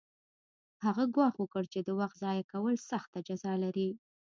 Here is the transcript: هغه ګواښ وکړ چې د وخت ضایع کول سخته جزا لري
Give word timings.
هغه 0.85 1.03
ګواښ 1.15 1.35
وکړ 1.39 1.63
چې 1.73 1.79
د 1.83 1.89
وخت 1.99 2.15
ضایع 2.23 2.43
کول 2.51 2.75
سخته 2.91 3.17
جزا 3.27 3.53
لري 3.63 3.89